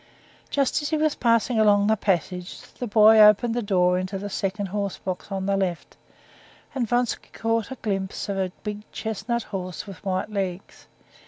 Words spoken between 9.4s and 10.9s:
horse with white legs.